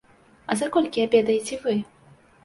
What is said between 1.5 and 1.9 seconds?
вы?